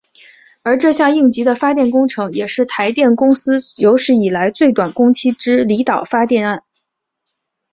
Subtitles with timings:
[0.63, 6.63] 而这项应急的发电工程也是台电公司有史以来最短工期之离岛发电案。